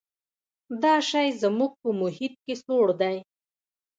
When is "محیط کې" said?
2.01-2.53